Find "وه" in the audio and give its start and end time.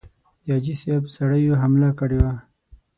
2.23-2.33